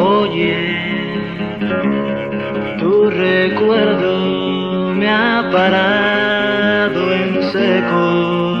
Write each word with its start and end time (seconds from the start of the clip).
Oye, 0.00 0.54
tu 2.78 3.10
recuerdo 3.10 4.94
me 4.94 5.08
ha 5.08 5.48
parado 5.52 7.12
en 7.12 7.42
seco. 7.52 8.56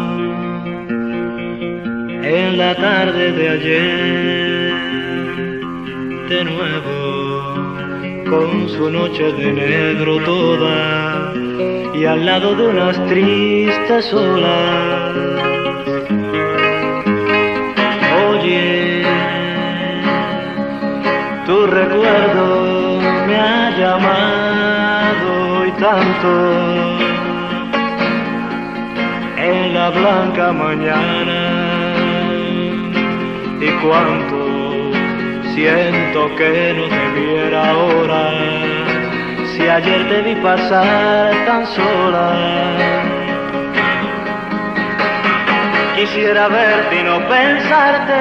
En 2.22 2.58
la 2.58 2.74
tarde 2.74 3.32
de 3.32 3.48
ayer, 3.48 4.72
de 6.28 6.44
nuevo, 6.44 7.54
con 8.28 8.68
su 8.68 8.90
noche 8.90 9.32
de 9.32 9.52
negro 9.52 10.18
toda 10.24 11.17
y 12.00 12.06
al 12.06 12.24
lado 12.24 12.54
de 12.54 12.68
unas 12.68 12.96
tristes 13.06 14.12
olas. 14.12 15.16
Oye, 18.28 19.02
tu 21.46 21.66
recuerdo 21.66 23.00
me 23.26 23.36
ha 23.36 23.70
llamado 23.78 25.66
y 25.66 25.72
tanto 25.72 26.30
en 29.36 29.74
la 29.74 29.90
blanca 29.90 30.52
mañana 30.52 31.40
y 33.60 33.70
cuánto 33.82 34.38
siento 35.54 36.36
que 36.36 36.74
no 36.76 36.84
debiera 36.96 37.70
ahora 37.70 38.77
si 39.58 39.68
ayer 39.68 40.08
te 40.08 40.22
vi 40.22 40.34
pasar 40.36 41.34
tan 41.46 41.66
sola. 41.66 42.26
Quisiera 45.96 46.46
verte 46.46 47.00
y 47.00 47.02
no 47.02 47.18
pensarte, 47.28 48.20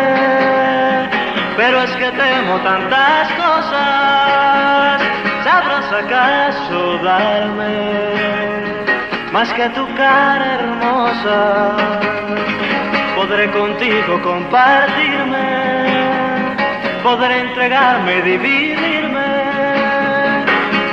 pero 1.56 1.84
es 1.84 1.92
que 1.92 2.10
temo 2.24 2.56
tantas 2.70 3.32
cosas. 3.44 5.02
¿Sabrás 5.44 5.94
acaso 6.04 6.98
darme 7.04 7.78
más 9.32 9.54
que 9.54 9.70
tu 9.70 9.86
cara 9.96 10.56
hermosa? 10.56 11.76
Podré 13.16 13.52
contigo 13.52 14.22
compartirme, 14.24 15.50
podré 17.04 17.42
entregarme, 17.42 18.22
dividirme 18.24 19.07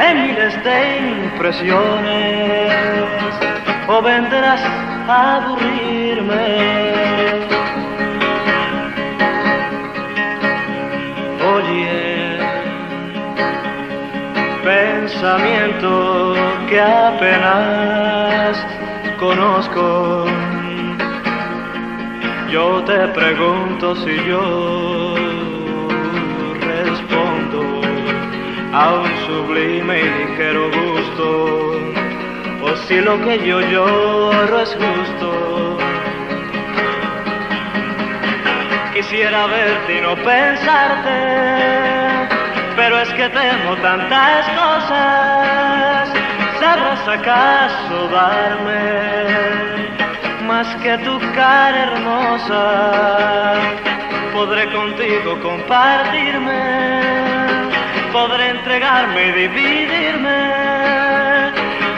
en 0.00 0.22
miles 0.22 0.64
de 0.64 0.98
impresiones 1.24 2.72
o 3.88 4.02
vendrás 4.02 4.60
a 5.08 5.36
aburrirme. 5.36 6.94
Oye, 11.54 12.38
pensamiento 14.64 16.34
que 16.68 16.80
apenas 16.80 18.66
conozco. 19.18 20.26
Yo 22.50 22.82
te 22.84 23.08
pregunto 23.08 23.96
si 23.96 24.14
yo 24.28 25.23
a 28.74 28.92
un 28.92 29.06
sublime 29.24 30.00
y 30.00 30.08
ligero 30.18 30.68
gusto, 30.68 31.26
o 32.64 32.76
si 32.88 33.00
lo 33.00 33.20
que 33.24 33.38
yo 33.46 33.60
lloro 33.60 34.60
es 34.62 34.74
justo. 34.74 35.78
Quisiera 38.92 39.46
verte 39.46 39.98
y 39.98 40.00
no 40.00 40.16
pensarte, 40.16 41.16
pero 42.74 42.98
es 42.98 43.10
que 43.10 43.28
temo 43.28 43.76
tantas 43.76 44.48
cosas. 44.58 46.12
¿Sabrás 46.58 47.06
acaso 47.06 48.08
darme 48.08 48.82
más 50.48 50.74
que 50.82 50.98
tu 50.98 51.20
cara 51.32 51.92
hermosa? 51.92 53.54
Podré 54.32 54.68
contigo 54.72 55.38
compartirme 55.42 57.23
podré 58.14 58.50
entregarme 58.50 59.26
y 59.26 59.32
dividirme 59.32 60.38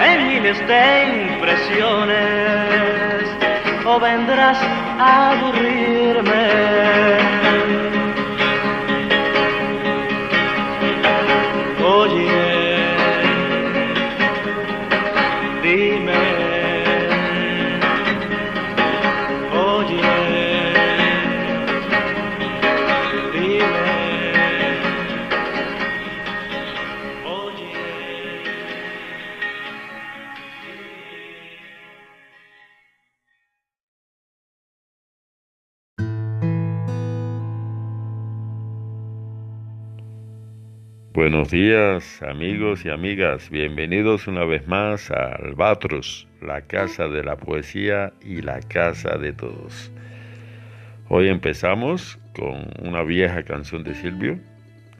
en 0.00 0.28
miles 0.28 0.66
de 0.66 1.26
impresiones 1.28 2.16
o 3.84 4.00
vendrás 4.00 4.56
a 4.98 5.32
aburrirme. 5.32 7.45
Buenos 41.16 41.50
días 41.50 42.22
amigos 42.22 42.84
y 42.84 42.90
amigas, 42.90 43.48
bienvenidos 43.48 44.26
una 44.28 44.44
vez 44.44 44.68
más 44.68 45.10
a 45.10 45.36
Albatros, 45.36 46.28
la 46.42 46.60
casa 46.60 47.08
de 47.08 47.24
la 47.24 47.36
poesía 47.38 48.12
y 48.20 48.42
la 48.42 48.60
casa 48.60 49.16
de 49.16 49.32
todos. 49.32 49.90
Hoy 51.08 51.28
empezamos 51.28 52.18
con 52.34 52.68
una 52.82 53.02
vieja 53.02 53.42
canción 53.44 53.82
de 53.82 53.94
Silvio, 53.94 54.38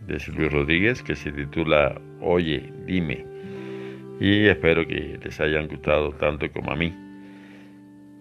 de 0.06 0.18
Silvio 0.18 0.48
Rodríguez, 0.48 1.02
que 1.02 1.14
se 1.14 1.32
titula 1.32 2.00
Oye, 2.22 2.72
dime, 2.86 3.26
y 4.18 4.46
espero 4.46 4.86
que 4.86 5.18
les 5.22 5.38
hayan 5.38 5.68
gustado 5.68 6.12
tanto 6.12 6.50
como 6.50 6.72
a 6.72 6.76
mí. 6.76 6.94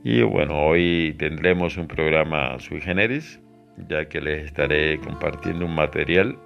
Y 0.04 0.22
bueno, 0.22 0.66
hoy 0.66 1.16
tendremos 1.18 1.78
un 1.78 1.88
programa 1.88 2.60
sui 2.60 2.82
generis, 2.82 3.40
ya 3.88 4.04
que 4.10 4.20
les 4.20 4.48
estaré 4.48 5.00
compartiendo 5.00 5.66
un 5.66 5.76
material 5.76 6.38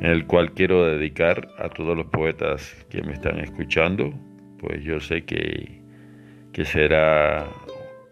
el 0.00 0.26
cual 0.26 0.52
quiero 0.52 0.84
dedicar 0.86 1.48
a 1.58 1.68
todos 1.68 1.96
los 1.96 2.06
poetas 2.06 2.86
que 2.88 3.02
me 3.02 3.12
están 3.12 3.38
escuchando, 3.38 4.12
pues 4.58 4.82
yo 4.82 5.00
sé 5.00 5.24
que, 5.24 5.80
que 6.52 6.64
será 6.64 7.46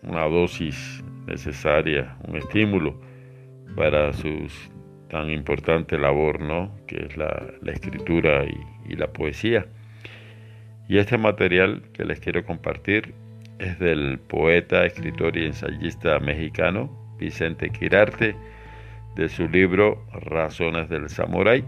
una 0.02 0.24
dosis 0.24 1.02
necesaria, 1.26 2.16
un 2.26 2.36
estímulo 2.36 3.00
para 3.76 4.12
su 4.12 4.48
tan 5.08 5.30
importante 5.30 5.98
labor, 5.98 6.40
¿no? 6.40 6.70
Que 6.86 7.06
es 7.06 7.16
la, 7.16 7.46
escritura 7.66 8.44
y, 8.44 8.92
y 8.92 8.96
la 8.96 9.06
poesía. 9.08 9.66
Y 10.88 10.98
este 10.98 11.18
material 11.18 11.82
que 11.92 12.04
les 12.04 12.20
quiero 12.20 12.44
compartir 12.44 13.14
es 13.58 13.78
del 13.78 14.18
poeta, 14.18 14.84
escritor 14.84 15.36
y 15.36 15.46
ensayista 15.46 16.18
mexicano 16.20 16.90
Vicente 17.18 17.70
Quirarte, 17.70 18.36
de 19.16 19.28
su 19.28 19.48
libro 19.48 20.04
Razones 20.12 20.88
del 20.88 21.08
Samurái. 21.08 21.64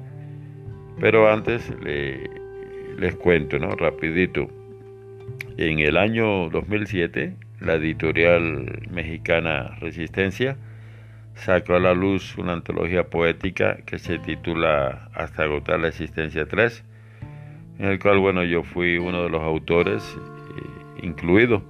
Pero 1.01 1.33
antes 1.33 1.73
le, 1.83 2.29
les 2.99 3.17
cuento, 3.17 3.59
¿no? 3.59 3.71
Rapidito. 3.71 4.49
En 5.57 5.79
el 5.79 5.97
año 5.97 6.51
2007, 6.51 7.35
la 7.61 7.75
editorial 7.75 8.83
mexicana 8.91 9.77
Resistencia 9.81 10.57
sacó 11.35 11.75
a 11.75 11.81
la 11.81 11.95
luz 11.95 12.37
una 12.37 12.53
antología 12.53 13.05
poética 13.05 13.79
que 13.87 13.99
se 13.99 14.19
titula 14.19 15.09
Hasta 15.15 15.45
agotar 15.45 15.81
la 15.81 15.89
existencia 15.89 16.47
3, 16.47 16.85
en 17.79 17.87
el 17.87 17.99
cual, 17.99 18.19
bueno, 18.19 18.45
yo 18.45 18.63
fui 18.63 18.99
uno 18.99 19.23
de 19.23 19.31
los 19.31 19.41
autores 19.41 20.05
eh, 20.05 21.07
incluido. 21.07 21.63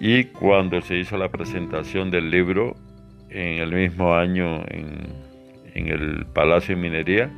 Y 0.00 0.24
cuando 0.24 0.80
se 0.80 0.96
hizo 0.96 1.16
la 1.16 1.28
presentación 1.28 2.10
del 2.10 2.30
libro, 2.30 2.74
en 3.28 3.60
el 3.60 3.72
mismo 3.72 4.14
año 4.16 4.64
en, 4.66 5.06
en 5.74 5.88
el 5.88 6.26
Palacio 6.26 6.74
de 6.74 6.82
Minería, 6.82 7.30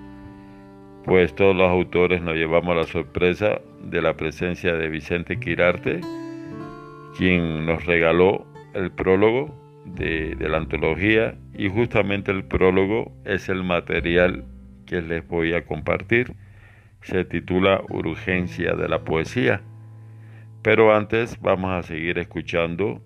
pues 1.04 1.34
todos 1.34 1.56
los 1.56 1.68
autores 1.68 2.22
nos 2.22 2.34
llevamos 2.34 2.76
la 2.76 2.84
sorpresa 2.84 3.60
de 3.82 4.02
la 4.02 4.16
presencia 4.16 4.74
de 4.74 4.88
Vicente 4.88 5.38
Quirarte, 5.38 6.00
quien 7.16 7.66
nos 7.66 7.84
regaló 7.86 8.46
el 8.74 8.90
prólogo 8.90 9.54
de, 9.84 10.36
la 10.38 10.58
antología 10.58 11.34
y 11.54 11.68
justamente 11.68 12.30
el 12.30 12.44
prólogo 12.44 13.12
es 13.24 13.48
el 13.48 13.64
material 13.64 14.44
que 14.86 15.02
les 15.02 15.26
voy 15.26 15.54
a 15.54 15.64
compartir. 15.64 16.34
Se 17.02 17.24
titula 17.24 17.82
Urgencia 17.88 18.74
de 18.74 18.88
la 18.88 19.02
Poesía. 19.02 19.60
Pero 20.62 20.94
antes 20.94 21.40
vamos 21.40 21.72
a 21.72 21.82
seguir 21.82 22.18
escuchando 22.18 23.02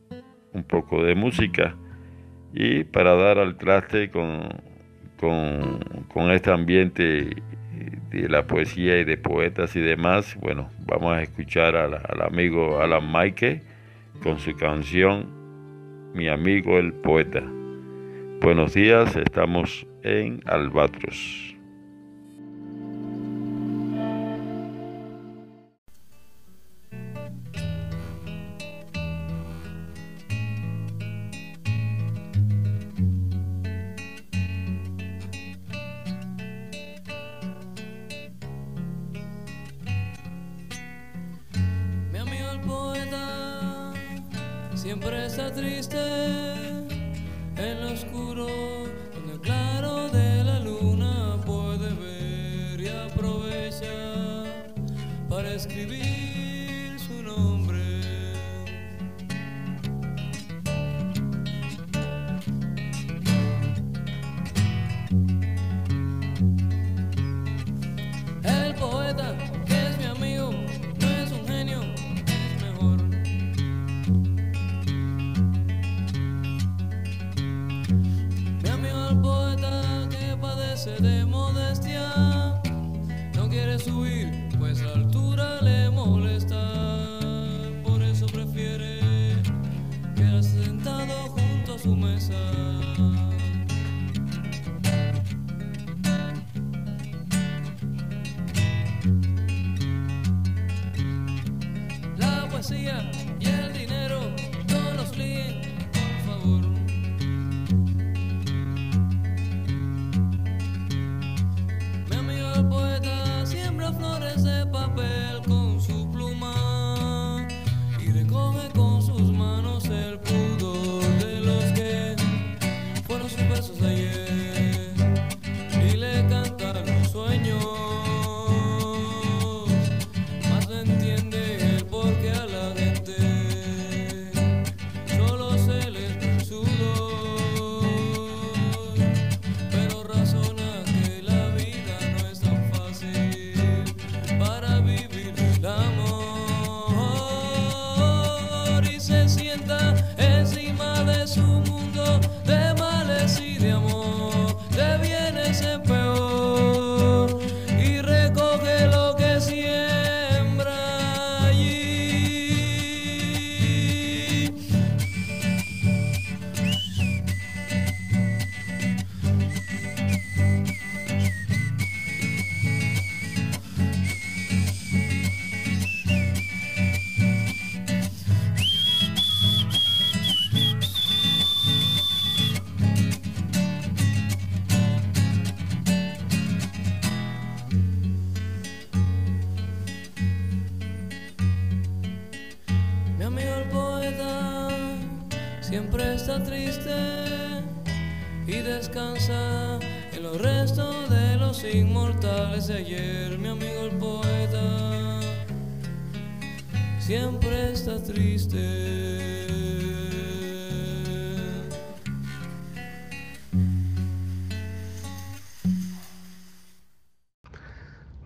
un 0.53 0.65
poco 0.65 1.03
de 1.03 1.15
música 1.15 1.75
y 2.53 2.85
para 2.85 3.15
dar 3.15 3.39
al 3.39 3.57
traste 3.57 4.11
con, 4.11 4.49
con, 5.19 6.31
este 6.31 6.51
ambiente 6.51 7.31
de 8.11 8.29
la 8.29 8.47
poesía 8.47 8.99
y 8.99 9.05
de 9.05 9.17
poetas 9.17 9.77
y 9.77 9.81
demás, 9.81 10.37
bueno, 10.41 10.71
vamos 10.87 11.17
a 11.17 11.23
escuchar 11.23 11.77
al, 11.77 12.23
amigo 12.23 12.81
Alan 12.81 13.11
Maike 13.11 13.63
con 14.23 14.39
su 14.39 14.55
canción 14.57 15.27
Mi 16.15 16.29
amigo 16.29 16.79
el 16.79 16.93
poeta. 16.93 17.43
Buenos 18.41 18.75
días, 18.75 19.17
estamos 19.17 19.87
en 20.03 20.41
Albatros. 20.47 21.46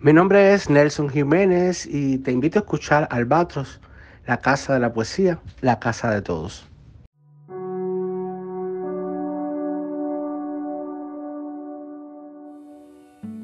Mi 0.03 0.15
nombre 0.15 0.55
es 0.55 0.71
Nelson 0.71 1.11
Jiménez 1.11 1.85
y 1.85 2.17
te 2.21 2.33
invito 2.33 2.59
a 2.59 2.63
escuchar 2.63 3.07
Albatros, 3.11 3.83
la 4.27 4.39
casa 4.39 4.73
de 4.73 4.81
la 4.81 4.95
poesía, 4.95 5.39
la 5.61 5.79
casa 5.79 6.11
de 6.11 6.23
todos. 6.23 6.67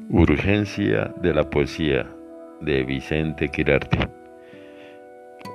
Urgencia 0.09 1.13
de 1.21 1.31
la 1.35 1.47
poesía 1.47 2.11
de 2.61 2.83
Vicente 2.85 3.49
Quirarte. 3.49 4.09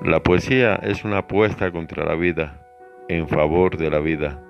La 0.04 0.22
poesía 0.22 0.76
es 0.84 1.04
una 1.04 1.18
apuesta 1.18 1.72
contra 1.72 2.04
la 2.04 2.14
vida, 2.14 2.64
en 3.08 3.26
favor 3.26 3.76
de 3.76 3.90
la 3.90 3.98
vida. 3.98 4.40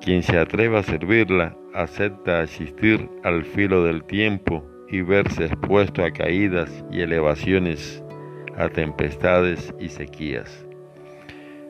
Quien 0.00 0.22
se 0.22 0.38
atreva 0.38 0.78
a 0.78 0.84
servirla 0.84 1.56
acepta 1.74 2.42
asistir 2.42 3.10
al 3.24 3.44
filo 3.44 3.82
del 3.82 4.04
tiempo 4.04 4.64
y 4.88 5.00
verse 5.00 5.46
expuesto 5.46 6.04
a 6.04 6.10
caídas 6.10 6.84
y 6.90 7.00
elevaciones, 7.00 8.02
a 8.56 8.68
tempestades 8.68 9.74
y 9.80 9.88
sequías. 9.88 10.66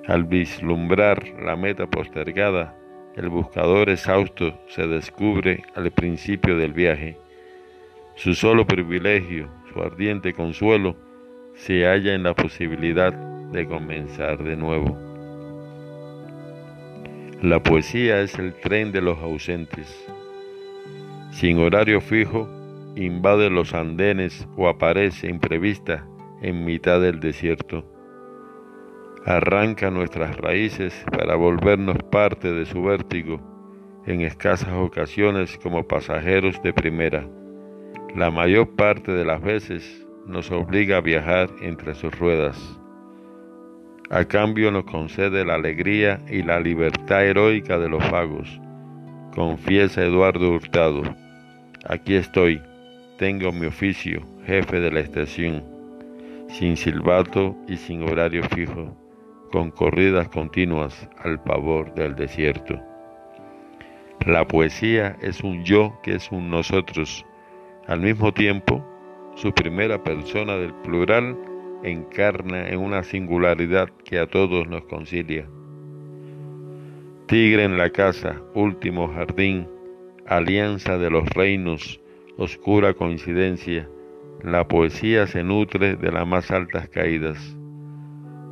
Al 0.07 0.25
vislumbrar 0.25 1.25
la 1.41 1.57
meta 1.57 1.87
postergada, 1.87 2.77
el 3.17 3.29
buscador 3.29 3.89
exhausto 3.89 4.59
se 4.69 4.87
descubre 4.87 5.65
al 5.75 5.91
principio 5.91 6.57
del 6.57 6.73
viaje. 6.73 7.17
Su 8.15 8.35
solo 8.35 8.67
privilegio, 8.67 9.49
su 9.73 9.83
ardiente 9.83 10.33
consuelo, 10.33 10.97
se 11.55 11.87
halla 11.87 12.15
en 12.15 12.23
la 12.23 12.35
posibilidad 12.35 13.13
de 13.13 13.67
comenzar 13.67 14.45
de 14.45 14.57
nuevo. 14.57 14.97
La 17.43 17.63
poesía 17.63 18.21
es 18.21 18.39
el 18.39 18.55
tren 18.55 18.93
de 18.93 19.01
los 19.01 19.19
ausentes. 19.19 20.07
Sin 21.33 21.59
horario 21.59 22.01
fijo, 22.01 22.49
invade 22.97 23.51
los 23.51 23.75
andenes 23.75 24.49
o 24.57 24.69
aparece 24.69 25.29
imprevista 25.29 26.07
en 26.43 26.65
mitad 26.65 27.01
del 27.01 27.21
desierto. 27.21 27.85
Arranca 29.25 29.91
nuestras 29.91 30.37
raíces 30.39 31.05
para 31.11 31.35
volvernos 31.37 31.99
parte 32.11 32.53
de 32.53 32.65
su 32.65 32.83
vértigo, 32.83 33.41
en 34.07 34.23
escasas 34.23 34.73
ocasiones 34.73 35.59
como 35.63 35.87
pasajeros 35.87 36.61
de 36.63 36.73
primera. 36.73 37.29
La 38.15 38.31
mayor 38.31 38.75
parte 38.77 39.13
de 39.13 39.25
las 39.25 39.43
veces 39.43 40.07
nos 40.27 40.51
obliga 40.51 40.99
a 40.99 41.01
viajar 41.01 41.51
entre 41.61 41.95
sus 41.95 42.17
ruedas. 42.19 42.81
A 44.09 44.25
cambio 44.25 44.71
nos 44.71 44.85
concede 44.85 45.45
la 45.45 45.57
alegría 45.57 46.23
y 46.31 46.43
la 46.43 46.61
libertad 46.61 47.25
heroica 47.25 47.79
de 47.79 47.89
los 47.89 48.09
vagos. 48.11 48.61
Confiesa 49.35 50.05
Eduardo 50.05 50.53
Hurtado. 50.53 51.03
Aquí 51.89 52.15
estoy, 52.15 52.63
tengo 53.19 53.51
mi 53.51 53.67
oficio, 53.67 54.21
jefe 54.45 54.81
de 54.81 54.91
la 54.91 55.01
estación, 55.01 55.65
sin 56.49 56.77
silbato 56.77 57.57
y 57.67 57.77
sin 57.77 58.03
horario 58.03 58.43
fijo, 58.55 58.95
con 59.51 59.71
corridas 59.71 60.29
continuas 60.29 61.09
al 61.25 61.43
pavor 61.43 61.95
del 61.95 62.15
desierto. 62.15 62.79
La 64.27 64.47
poesía 64.47 65.17
es 65.23 65.43
un 65.43 65.65
yo 65.65 65.99
que 66.03 66.17
es 66.17 66.31
un 66.31 66.51
nosotros. 66.51 67.25
Al 67.87 68.01
mismo 68.01 68.33
tiempo, 68.35 68.85
su 69.35 69.53
primera 69.53 70.03
persona 70.03 70.57
del 70.57 70.75
plural 70.75 71.37
encarna 71.85 72.69
en 72.69 72.81
una 72.81 73.03
singularidad 73.03 73.89
que 74.05 74.19
a 74.19 74.27
todos 74.27 74.67
nos 74.69 74.85
concilia. 74.85 75.47
Tigre 77.27 77.65
en 77.65 77.79
la 77.79 77.91
casa, 77.91 78.41
último 78.55 79.09
jardín, 79.09 79.69
alianza 80.27 80.99
de 80.99 81.11
los 81.11 81.29
reinos, 81.31 82.01
oscura 82.39 82.93
coincidencia, 82.93 83.89
la 84.43 84.69
poesía 84.69 85.27
se 85.27 85.43
nutre 85.43 85.97
de 85.97 86.13
las 86.13 86.27
más 86.27 86.51
altas 86.51 86.89
caídas. 86.89 87.57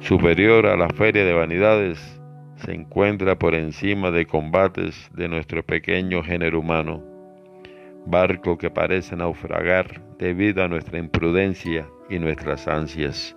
Superior 0.01 0.67
a 0.67 0.77
la 0.77 0.89
feria 0.89 1.25
de 1.25 1.35
vanidades, 1.35 2.21
se 2.57 2.73
encuentra 2.73 3.39
por 3.39 3.55
encima 3.55 4.11
de 4.11 4.27
combates 4.27 5.11
de 5.15 5.29
nuestro 5.29 5.63
pequeño 5.63 6.23
género 6.23 6.61
humano, 6.61 7.03
barco 8.07 8.57
que 8.57 8.71
parece 8.71 9.17
naufragar 9.17 10.03
debido 10.19 10.63
a 10.63 10.69
nuestra 10.69 10.99
imprudencia 10.99 11.87
y 12.09 12.19
nuestras 12.19 12.67
ansias. 12.69 13.37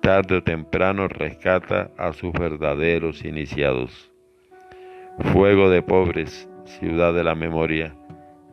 Tarde 0.00 0.38
o 0.38 0.42
temprano 0.42 1.06
rescata 1.06 1.90
a 1.96 2.12
sus 2.12 2.32
verdaderos 2.32 3.24
iniciados. 3.24 4.10
Fuego 5.32 5.70
de 5.70 5.82
pobres, 5.82 6.48
ciudad 6.64 7.14
de 7.14 7.22
la 7.22 7.34
memoria, 7.34 7.94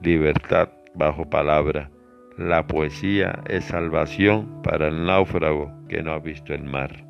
libertad 0.02 0.70
bajo 1.00 1.28
palabra. 1.28 1.90
La 2.38 2.68
poesía 2.68 3.40
es 3.48 3.66
salvación 3.66 4.62
para 4.62 4.90
el 4.90 5.06
náufrago 5.06 5.72
que 5.88 6.04
no 6.04 6.12
ha 6.12 6.20
visto 6.20 6.54
el 6.54 6.64
mar. 6.64 7.04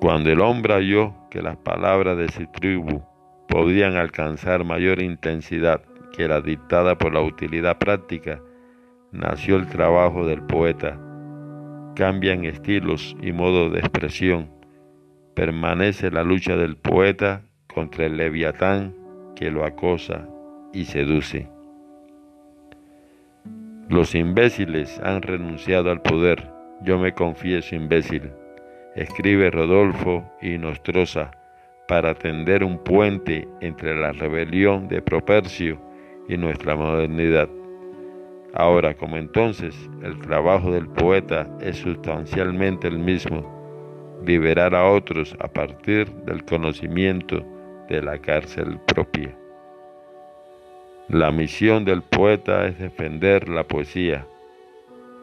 Cuando 0.00 0.30
el 0.30 0.40
hombre 0.40 0.74
halló 0.74 1.14
que 1.30 1.42
las 1.42 1.56
palabras 1.56 2.16
de 2.16 2.28
su 2.28 2.46
tribu 2.46 3.02
podían 3.48 3.96
alcanzar 3.96 4.64
mayor 4.64 5.02
intensidad 5.02 5.82
que 6.12 6.28
la 6.28 6.40
dictada 6.40 6.96
por 6.96 7.12
la 7.12 7.20
utilidad 7.20 7.78
práctica, 7.78 8.40
nació 9.10 9.56
el 9.56 9.66
trabajo 9.66 10.26
del 10.26 10.42
poeta. 10.42 10.98
Cambian 11.94 12.44
estilos 12.44 13.16
y 13.20 13.32
modos 13.32 13.72
de 13.72 13.80
expresión. 13.80 14.50
Permanece 15.34 16.10
la 16.10 16.22
lucha 16.22 16.56
del 16.56 16.76
poeta 16.76 17.42
contra 17.72 18.06
el 18.06 18.16
leviatán 18.16 18.94
que 19.36 19.50
lo 19.50 19.64
acosa 19.64 20.28
y 20.72 20.86
seduce. 20.86 21.51
Los 23.88 24.14
imbéciles 24.14 25.00
han 25.00 25.22
renunciado 25.22 25.90
al 25.90 26.00
poder. 26.00 26.50
Yo 26.82 26.98
me 26.98 27.12
confieso 27.12 27.74
imbécil. 27.74 28.30
Escribe 28.94 29.50
Rodolfo 29.50 30.24
y 30.40 30.56
Nostroza 30.56 31.30
para 31.88 32.14
tender 32.14 32.64
un 32.64 32.78
puente 32.78 33.46
entre 33.60 33.94
la 33.94 34.12
rebelión 34.12 34.88
de 34.88 35.02
Propercio 35.02 35.80
y 36.28 36.36
nuestra 36.36 36.76
modernidad. 36.76 37.48
Ahora 38.54 38.94
como 38.94 39.16
entonces, 39.16 39.74
el 40.02 40.18
trabajo 40.20 40.72
del 40.72 40.88
poeta 40.88 41.48
es 41.60 41.78
sustancialmente 41.78 42.88
el 42.88 42.98
mismo, 42.98 44.20
liberar 44.24 44.74
a 44.74 44.90
otros 44.90 45.34
a 45.40 45.48
partir 45.48 46.08
del 46.24 46.44
conocimiento 46.44 47.44
de 47.88 48.02
la 48.02 48.18
cárcel 48.18 48.78
propia. 48.86 49.36
La 51.08 51.32
misión 51.32 51.84
del 51.84 52.02
poeta 52.02 52.66
es 52.66 52.78
defender 52.78 53.48
la 53.48 53.64
poesía. 53.64 54.24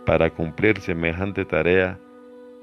Para 0.05 0.29
cumplir 0.29 0.79
semejante 0.81 1.45
tarea 1.45 1.97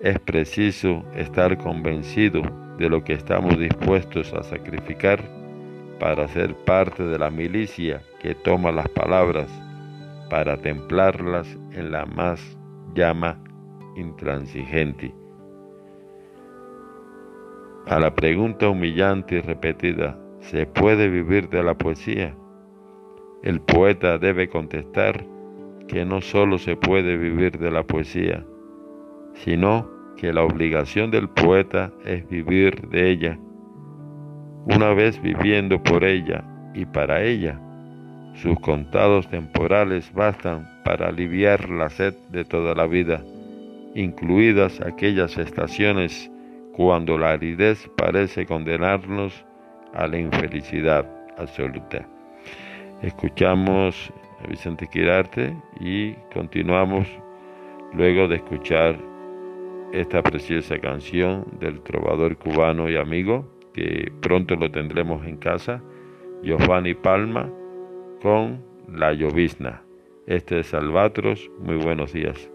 es 0.00 0.18
preciso 0.20 1.02
estar 1.14 1.56
convencido 1.56 2.42
de 2.78 2.90
lo 2.90 3.02
que 3.02 3.14
estamos 3.14 3.58
dispuestos 3.58 4.32
a 4.34 4.42
sacrificar 4.42 5.22
para 5.98 6.28
ser 6.28 6.54
parte 6.66 7.02
de 7.04 7.18
la 7.18 7.30
milicia 7.30 8.02
que 8.20 8.34
toma 8.34 8.70
las 8.70 8.88
palabras 8.90 9.48
para 10.28 10.58
templarlas 10.58 11.48
en 11.72 11.92
la 11.92 12.04
más 12.04 12.58
llama 12.94 13.38
intransigente. 13.96 15.14
A 17.86 17.98
la 17.98 18.14
pregunta 18.14 18.68
humillante 18.68 19.36
y 19.36 19.40
repetida, 19.40 20.18
¿se 20.40 20.66
puede 20.66 21.08
vivir 21.08 21.48
de 21.48 21.62
la 21.62 21.74
poesía? 21.74 22.36
El 23.46 23.60
poeta 23.60 24.18
debe 24.18 24.48
contestar 24.48 25.24
que 25.86 26.04
no 26.04 26.20
solo 26.20 26.58
se 26.58 26.74
puede 26.74 27.16
vivir 27.16 27.60
de 27.60 27.70
la 27.70 27.84
poesía, 27.84 28.44
sino 29.34 29.88
que 30.16 30.32
la 30.32 30.42
obligación 30.42 31.12
del 31.12 31.28
poeta 31.28 31.92
es 32.04 32.28
vivir 32.28 32.88
de 32.88 33.08
ella. 33.08 33.38
Una 34.64 34.92
vez 34.94 35.22
viviendo 35.22 35.80
por 35.80 36.02
ella 36.02 36.42
y 36.74 36.86
para 36.86 37.22
ella, 37.22 37.60
sus 38.34 38.58
contados 38.58 39.28
temporales 39.28 40.12
bastan 40.12 40.68
para 40.84 41.06
aliviar 41.06 41.70
la 41.70 41.88
sed 41.88 42.14
de 42.30 42.44
toda 42.44 42.74
la 42.74 42.88
vida, 42.88 43.22
incluidas 43.94 44.80
aquellas 44.80 45.38
estaciones 45.38 46.32
cuando 46.72 47.16
la 47.16 47.30
aridez 47.30 47.88
parece 47.96 48.44
condenarnos 48.44 49.44
a 49.94 50.08
la 50.08 50.18
infelicidad 50.18 51.08
absoluta. 51.38 52.08
Escuchamos 53.02 54.12
a 54.42 54.46
Vicente 54.48 54.88
Quirarte 54.88 55.54
y 55.80 56.14
continuamos 56.32 57.06
luego 57.92 58.26
de 58.26 58.36
escuchar 58.36 58.96
esta 59.92 60.22
preciosa 60.22 60.78
canción 60.78 61.44
del 61.60 61.82
trovador 61.82 62.36
cubano 62.38 62.88
y 62.88 62.96
amigo 62.96 63.46
que 63.74 64.10
pronto 64.22 64.56
lo 64.56 64.70
tendremos 64.70 65.26
en 65.26 65.36
casa, 65.36 65.82
Giovanni 66.42 66.94
Palma 66.94 67.50
con 68.22 68.64
la 68.88 69.12
llovizna. 69.12 69.82
Este 70.26 70.60
es 70.60 70.72
Albatros, 70.72 71.50
muy 71.60 71.76
buenos 71.76 72.14
días. 72.14 72.50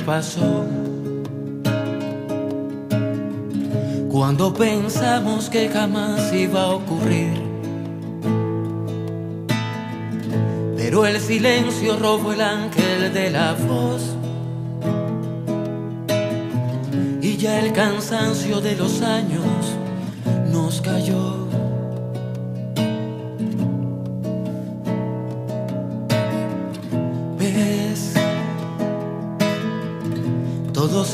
Pasó. 0.00 0.64
Cuando 4.10 4.52
pensamos 4.54 5.50
que 5.50 5.68
jamás 5.68 6.32
iba 6.32 6.62
a 6.62 6.68
ocurrir. 6.68 7.46
Pero 10.76 11.06
el 11.06 11.20
silencio 11.20 11.98
robó 11.98 12.32
el 12.32 12.40
ángel 12.40 13.12
de 13.12 13.30
la 13.30 13.54
voz. 13.54 14.02
Y 17.20 17.36
ya 17.36 17.60
el 17.60 17.72
cansancio 17.72 18.60
de 18.60 18.76
los 18.76 19.02
años 19.02 19.76
nos 20.52 20.80
cayó. 20.80 21.45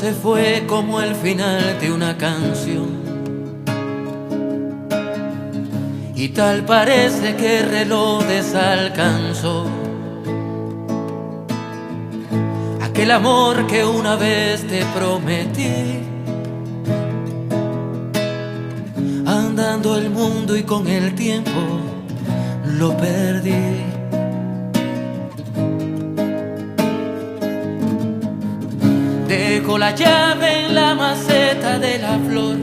Se 0.03 0.11
fue 0.11 0.65
como 0.67 0.99
el 0.99 1.15
final 1.15 1.79
de 1.79 1.89
una 1.89 2.17
canción. 2.17 2.89
Y 6.13 6.27
tal 6.27 6.65
parece 6.65 7.37
que 7.37 7.59
el 7.59 7.69
reloj 7.69 8.21
desalcanzó. 8.25 9.65
Aquel 12.81 13.11
amor 13.11 13.65
que 13.65 13.85
una 13.85 14.17
vez 14.17 14.67
te 14.67 14.83
prometí. 14.93 16.01
Andando 19.25 19.95
el 19.95 20.09
mundo 20.09 20.57
y 20.57 20.63
con 20.63 20.85
el 20.85 21.15
tiempo 21.15 21.61
lo 22.77 22.97
perdí. 22.97 23.92
Dejo 29.63 29.77
la 29.77 29.95
llave 29.95 30.65
en 30.65 30.75
la 30.75 30.93
maceta 30.93 31.79
de 31.79 31.97
la 31.97 32.19
flor, 32.27 32.57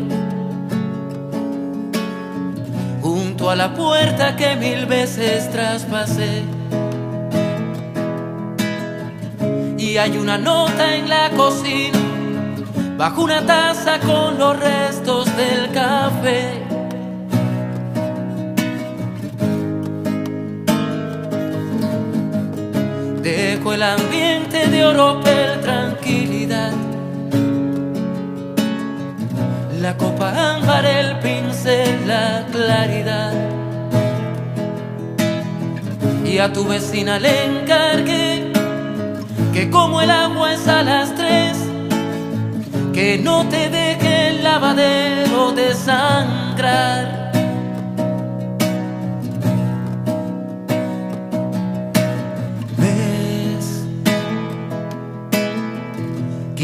junto 3.00 3.48
a 3.48 3.56
la 3.56 3.72
puerta 3.72 4.36
que 4.36 4.54
mil 4.56 4.84
veces 4.84 5.50
traspasé. 5.50 6.42
Y 9.78 9.96
hay 9.96 10.18
una 10.18 10.36
nota 10.36 10.94
en 10.94 11.08
la 11.08 11.30
cocina, 11.30 11.98
bajo 12.98 13.22
una 13.22 13.46
taza 13.46 13.98
con 14.00 14.38
los 14.38 14.60
restos 14.60 15.34
del 15.38 15.70
café. 15.72 16.62
Dejo 23.22 23.72
el 23.72 23.82
ambiente 23.82 24.66
de 24.66 24.84
oropel 24.84 25.60
tranquilidad. 25.62 26.89
La 29.80 29.96
copa 29.96 30.28
ámbar, 30.52 30.84
el 30.84 31.18
pincel, 31.20 32.06
la 32.06 32.44
claridad. 32.52 33.32
Y 36.22 36.36
a 36.36 36.52
tu 36.52 36.66
vecina 36.66 37.18
le 37.18 37.46
encargué 37.46 38.52
que 39.54 39.70
como 39.70 40.02
el 40.02 40.10
agua 40.10 40.52
es 40.52 40.68
a 40.68 40.82
las 40.82 41.14
tres, 41.14 41.56
que 42.92 43.18
no 43.18 43.48
te 43.48 43.70
deje 43.70 44.28
el 44.28 44.44
lavadero 44.44 45.52
de 45.52 45.74
sangrar. 45.74 47.19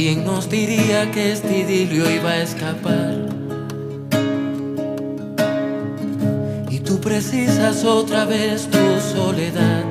¿Quién 0.08 0.24
nos 0.24 0.48
diría 0.48 1.10
que 1.10 1.32
este 1.32 1.58
idilio 1.58 2.08
iba 2.08 2.30
a 2.30 2.36
escapar? 2.40 3.26
Y 6.70 6.78
tú 6.78 7.00
precisas 7.00 7.84
otra 7.84 8.24
vez 8.24 8.68
tu 8.70 8.78
soledad. 9.00 9.82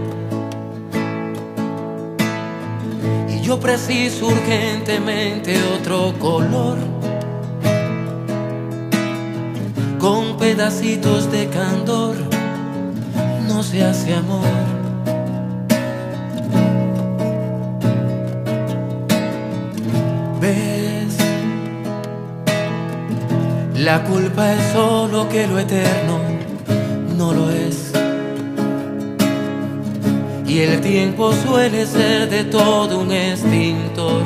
Y 3.27 3.41
yo 3.41 3.59
preciso 3.59 4.27
urgentemente 4.27 5.61
otro 5.77 6.13
color. 6.17 6.77
Con 9.99 10.37
pedacitos 10.37 11.29
de 11.29 11.49
candor 11.49 12.15
no 13.49 13.61
se 13.63 13.83
hace 13.83 14.13
amor. 14.13 14.74
La 23.85 24.03
culpa 24.03 24.51
es 24.51 24.73
solo 24.73 25.29
que 25.29 25.45
lo 25.45 25.59
eterno 25.59 26.17
no 27.15 27.33
lo 27.33 27.51
es. 27.51 27.91
Y 30.47 30.57
el 30.57 30.81
tiempo 30.81 31.31
suele 31.31 31.85
ser 31.85 32.27
de 32.27 32.45
todo 32.45 33.01
un 33.01 33.11
extintor. 33.11 34.23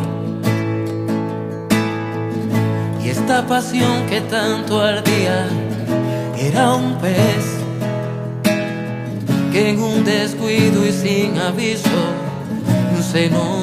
Y 3.03 3.09
esta 3.09 3.45
pasión 3.47 4.05
que 4.07 4.21
tanto 4.21 4.79
ardía 4.79 5.49
era 6.37 6.75
un 6.75 6.97
pez 6.99 7.45
que 9.51 9.71
en 9.71 9.81
un 9.81 10.05
descuido 10.05 10.87
y 10.87 10.93
sin 10.93 11.37
aviso 11.37 11.99
se 13.11 13.29
nos 13.29 13.58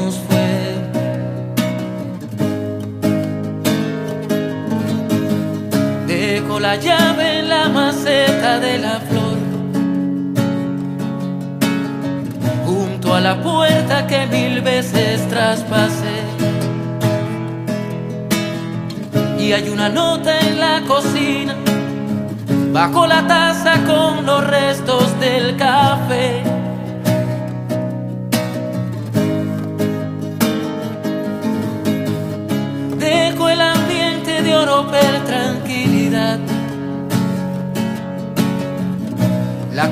La 6.59 6.75
llave 6.75 7.39
en 7.39 7.49
la 7.49 7.69
maceta 7.69 8.59
de 8.59 8.79
la 8.79 8.99
flor, 8.99 9.39
junto 12.65 13.15
a 13.15 13.21
la 13.21 13.41
puerta 13.41 14.07
que 14.09 14.27
mil 14.27 14.63
veces 14.63 15.29
traspasé. 15.29 16.23
Y 19.39 19.53
hay 19.53 19.69
una 19.69 19.89
nota 19.89 20.41
en 20.41 20.59
la 20.59 20.81
cocina, 20.89 21.55
bajo 22.73 23.07
la 23.07 23.25
taza 23.29 23.75
con 23.85 24.27
los 24.27 24.45
restos 24.45 25.21
del 25.21 25.57
café. 25.57 26.46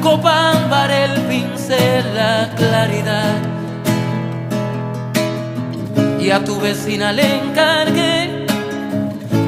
Copa 0.01 0.51
ámbar, 0.51 0.91
el 0.91 1.21
pincel, 1.23 2.15
la 2.15 2.51
claridad. 2.57 3.37
Y 6.21 6.31
a 6.31 6.45
tu 6.45 6.61
vecina 6.61 7.13
le 7.13 7.41
encargué 7.41 8.47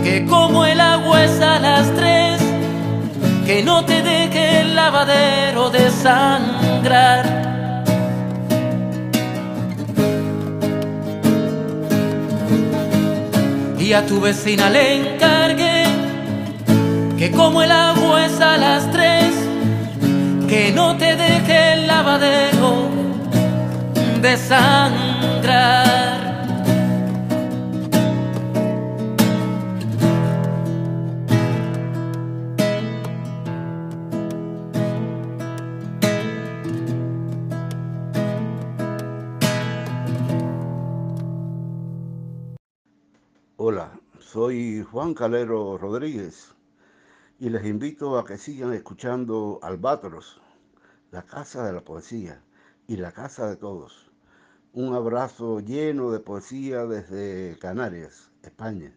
que 0.02 0.24
como 0.26 0.64
el 0.64 0.80
agua 0.80 1.24
es 1.24 1.40
a 1.40 1.59
las 1.59 1.94
tres, 1.94 2.40
que 3.44 3.62
no 3.62 3.85
te 3.85 4.02
deje 4.02 4.61
el 4.61 4.74
lavadero 4.74 5.70
de 5.70 5.90
sangrar. 5.90 7.24
Y 13.78 13.92
a 13.92 14.04
tu 14.06 14.20
vecina 14.20 14.68
le 14.70 15.14
encargué 15.14 15.85
que 17.16 17.30
como 17.30 17.62
el 17.62 17.70
agua 17.70 18.26
es 18.26 18.40
a 18.40 18.56
las 18.56 18.90
tres, 18.90 19.26
que 20.48 20.72
no 20.72 20.96
te 20.96 21.16
deje 21.16 21.72
el 21.72 21.87
lavadero 21.87 22.88
de 24.22 24.37
sangrar. 24.37 25.96
Hola, 43.56 43.90
soy 44.20 44.85
Juan 44.92 45.12
Calero 45.14 45.76
Rodríguez 45.76 46.56
y 47.38 47.51
les 47.51 47.64
invito 47.66 48.18
a 48.18 48.25
que 48.25 48.38
sigan 48.38 48.72
escuchando 48.72 49.59
Albatros, 49.62 50.40
la 51.11 51.22
casa 51.22 51.66
de 51.66 51.72
la 51.72 51.83
poesía 51.83 52.40
y 52.88 52.96
la 52.96 53.12
casa 53.12 53.49
de 53.49 53.57
todos. 53.57 54.11
Un 54.72 54.94
abrazo 54.94 55.61
lleno 55.61 56.11
de 56.11 56.20
poesía 56.20 56.87
desde 56.87 57.59
Canarias, 57.59 58.31
España. 58.42 58.92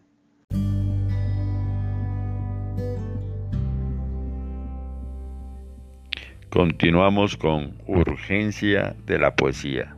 Continuamos 6.50 7.36
con 7.36 7.78
Urgencia 7.86 8.96
de 9.06 9.18
la 9.18 9.36
Poesía, 9.36 9.96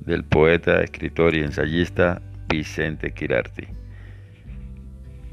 del 0.00 0.24
poeta, 0.24 0.82
escritor 0.82 1.34
y 1.34 1.40
ensayista 1.40 2.22
Vicente 2.48 3.12
Quirarti. 3.12 3.83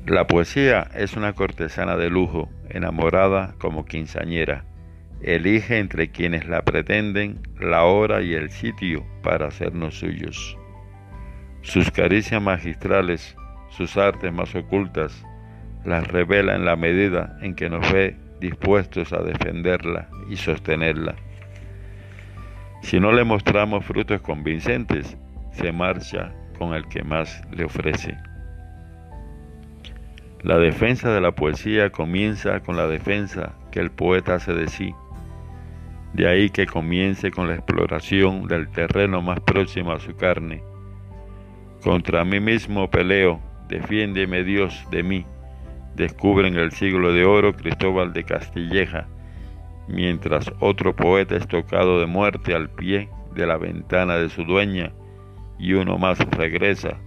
La 0.07 0.25
poesía 0.25 0.89
es 0.95 1.15
una 1.15 1.33
cortesana 1.33 1.95
de 1.95 2.09
lujo, 2.09 2.49
enamorada 2.69 3.53
como 3.59 3.85
quinceañera. 3.85 4.65
Elige 5.21 5.77
entre 5.77 6.09
quienes 6.09 6.47
la 6.47 6.63
pretenden 6.63 7.39
la 7.59 7.83
hora 7.83 8.23
y 8.23 8.33
el 8.33 8.49
sitio 8.49 9.05
para 9.21 9.47
hacernos 9.47 9.99
suyos. 9.99 10.57
Sus 11.61 11.91
caricias 11.91 12.41
magistrales, 12.41 13.35
sus 13.69 13.95
artes 13.95 14.33
más 14.33 14.55
ocultas, 14.55 15.23
las 15.85 16.07
revela 16.07 16.55
en 16.55 16.65
la 16.65 16.75
medida 16.75 17.37
en 17.41 17.53
que 17.53 17.69
nos 17.69 17.89
ve 17.93 18.17
dispuestos 18.39 19.13
a 19.13 19.21
defenderla 19.21 20.09
y 20.27 20.35
sostenerla. 20.35 21.15
Si 22.81 22.99
no 22.99 23.11
le 23.11 23.23
mostramos 23.23 23.85
frutos 23.85 24.19
convincentes, 24.21 25.15
se 25.51 25.71
marcha 25.71 26.33
con 26.57 26.73
el 26.73 26.87
que 26.87 27.03
más 27.03 27.43
le 27.51 27.65
ofrece. 27.65 28.17
La 30.43 30.57
defensa 30.57 31.13
de 31.13 31.21
la 31.21 31.33
poesía 31.33 31.91
comienza 31.91 32.61
con 32.61 32.75
la 32.75 32.87
defensa 32.87 33.53
que 33.71 33.79
el 33.79 33.91
poeta 33.91 34.35
hace 34.35 34.53
de 34.53 34.67
sí. 34.67 34.95
De 36.13 36.27
ahí 36.27 36.49
que 36.49 36.65
comience 36.65 37.29
con 37.29 37.47
la 37.47 37.53
exploración 37.53 38.47
del 38.47 38.67
terreno 38.69 39.21
más 39.21 39.39
próximo 39.41 39.91
a 39.91 39.99
su 39.99 40.15
carne. 40.15 40.63
Contra 41.83 42.25
mí 42.25 42.39
mismo 42.39 42.89
peleo, 42.89 43.39
defiéndeme 43.69 44.43
Dios 44.43 44.83
de 44.89 45.03
mí. 45.03 45.25
Descubre 45.95 46.47
en 46.47 46.55
el 46.55 46.71
siglo 46.71 47.13
de 47.13 47.23
oro 47.23 47.53
Cristóbal 47.53 48.11
de 48.11 48.23
Castilleja, 48.23 49.07
mientras 49.87 50.51
otro 50.59 50.95
poeta 50.95 51.35
es 51.35 51.47
tocado 51.47 51.99
de 51.99 52.07
muerte 52.07 52.55
al 52.55 52.67
pie 52.69 53.09
de 53.35 53.45
la 53.45 53.57
ventana 53.57 54.15
de 54.15 54.29
su 54.29 54.43
dueña 54.43 54.91
y 55.59 55.73
uno 55.73 55.99
más 55.99 56.17
regresa, 56.31 56.97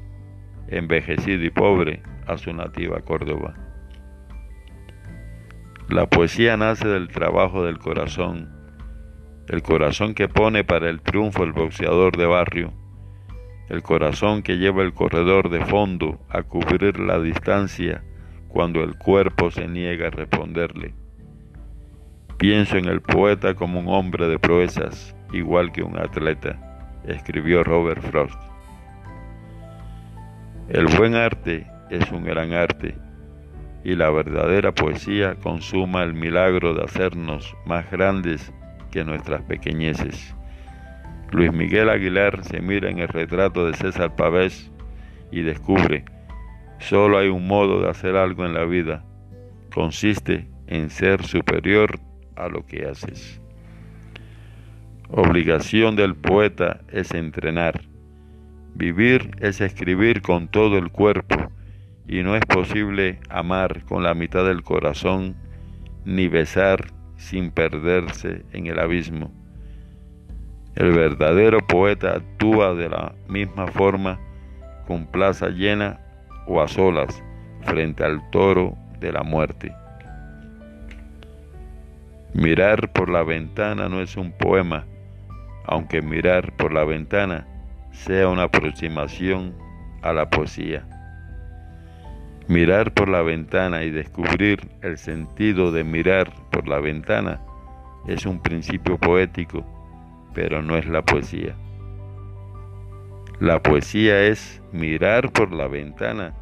envejecido 0.69 1.45
y 1.45 1.51
pobre, 1.51 2.03
a 2.27 2.39
su 2.39 2.53
nativa 2.53 3.01
Córdoba. 3.01 3.55
La 5.89 6.07
poesía 6.07 6.57
nace 6.57 6.89
del 6.89 7.09
trabajo 7.09 7.65
del 7.65 7.79
corazón, 7.79 8.49
el 9.49 9.63
corazón 9.63 10.15
que 10.15 10.29
pone 10.29 10.65
para 10.65 10.89
el 10.89 11.03
triunfo 11.03 11.45
el 11.45 11.53
boxeador 11.53 12.17
de 12.17 12.27
barrio, 12.27 12.73
el 13.69 13.83
corazón 13.83 14.43
que 14.43 14.57
lleva 14.57 14.83
el 14.83 14.95
corredor 14.95 15.51
de 15.51 15.65
fondo 15.65 16.21
a 16.31 16.43
cubrir 16.43 16.99
la 16.99 17.21
distancia 17.21 18.03
cuando 18.49 18.83
el 18.83 18.97
cuerpo 18.97 19.51
se 19.51 19.69
niega 19.69 20.09
a 20.09 20.11
responderle. 20.11 20.95
Pienso 22.39 22.77
en 22.77 22.87
el 22.87 23.01
poeta 23.01 23.55
como 23.55 23.81
un 23.81 23.89
hombre 23.89 24.29
de 24.29 24.39
proezas, 24.39 25.15
igual 25.33 25.73
que 25.73 25.83
un 25.83 25.99
atleta, 25.99 27.01
escribió 27.07 27.63
Robert 27.65 28.03
Frost. 28.03 28.44
El 30.69 30.87
buen 30.97 31.15
arte 31.15 31.67
es 31.91 32.11
un 32.11 32.25
gran 32.25 32.55
arte 32.55 32.95
y 33.85 33.97
la 33.97 34.09
verdadera 34.09 34.73
poesía 34.73 35.35
consuma 35.35 36.03
el 36.03 36.15
milagro 36.15 36.73
de 36.73 36.83
hacernos 36.83 37.55
más 37.67 37.91
grandes 37.91 38.51
que 38.91 39.05
nuestras 39.05 39.43
pequeñeces. 39.43 40.35
Luis 41.33 41.53
Miguel 41.53 41.91
Aguilar 41.91 42.43
se 42.45 42.63
mira 42.63 42.89
en 42.89 42.99
el 42.99 43.09
retrato 43.09 43.67
de 43.67 43.75
César 43.75 44.17
Pavés 44.17 44.73
y 45.31 45.43
descubre, 45.43 46.07
solo 46.79 47.19
hay 47.19 47.29
un 47.29 47.47
modo 47.47 47.83
de 47.83 47.91
hacer 47.91 48.17
algo 48.17 48.47
en 48.47 48.55
la 48.55 48.65
vida, 48.65 49.05
consiste 49.75 50.49
en 50.67 50.89
ser 50.89 51.25
superior 51.25 52.01
a 52.37 52.49
lo 52.49 52.65
que 52.65 52.87
haces. 52.87 53.39
Obligación 55.11 55.95
del 55.95 56.17
poeta 56.17 56.81
es 56.91 57.13
entrenar. 57.13 57.83
Vivir 58.75 59.31
es 59.41 59.61
escribir 59.61 60.21
con 60.21 60.49
todo 60.49 60.79
el 60.79 60.91
cuerpo 60.91 61.37
y 62.09 62.25
no 62.25 62.35
es 62.35 62.45
posible 62.45 63.21
amar 63.31 63.85
con 63.85 64.03
la 64.03 64.15
mitad 64.15 64.45
del 64.45 64.65
corazón 64.65 65.37
ni 66.05 66.27
besar 66.27 66.93
sin 67.17 67.53
perderse 67.53 68.45
en 68.53 68.67
el 68.67 68.81
abismo. 68.81 69.31
El 70.75 70.91
verdadero 70.91 71.61
poeta 71.61 72.17
actúa 72.17 72.75
de 72.75 72.89
la 72.89 73.15
misma 73.29 73.69
forma 73.69 74.19
con 74.89 75.07
plaza 75.07 75.51
llena 75.51 76.01
o 76.49 76.61
a 76.61 76.67
solas 76.67 77.23
frente 77.63 78.05
al 78.05 78.29
toro 78.31 78.77
de 78.99 79.13
la 79.13 79.23
muerte. 79.23 79.73
Mirar 82.35 82.93
por 82.93 83.09
la 83.09 83.23
ventana 83.23 83.89
no 83.89 84.01
es 84.01 84.17
un 84.17 84.33
poema, 84.33 84.85
aunque 85.65 86.03
mirar 86.03 86.57
por 86.57 86.73
la 86.73 86.83
ventana 86.83 87.47
sea 87.95 88.29
una 88.29 88.45
aproximación 88.45 89.55
a 90.03 90.13
la 90.13 90.29
poesía. 90.29 90.85
Mirar 92.47 92.93
por 92.93 93.09
la 93.09 93.23
ventana 93.23 93.85
y 93.85 93.91
descubrir 93.91 94.69
el 94.83 94.99
sentido 94.99 95.73
de 95.73 95.83
mirar 95.83 96.31
por 96.51 96.69
la 96.69 96.79
ventana 96.79 97.41
es 98.07 98.27
un 98.27 98.43
principio 98.43 98.99
poético, 98.99 99.65
pero 100.35 100.61
no 100.61 100.77
es 100.77 100.87
la 100.87 101.01
poesía. 101.01 101.55
La 103.41 103.63
poesía 103.63 104.21
es 104.25 104.61
mirar 104.73 105.33
por 105.33 105.53
la 105.53 105.69
ventana 105.69 106.35